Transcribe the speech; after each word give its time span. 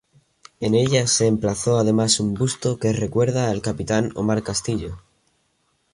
En 0.59 0.73
ella 0.73 1.05
se 1.05 1.27
emplazó 1.27 1.77
además 1.77 2.19
un 2.19 2.33
busto 2.33 2.79
que 2.79 2.91
recuerda 2.91 3.51
al 3.51 3.61
capitán 3.61 4.09
Omar 4.15 4.41
Castillo. 4.41 4.97